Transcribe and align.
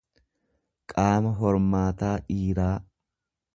qaama 0.93 1.35
hormaataa 1.43 2.17
dhiiraa. 2.31 2.75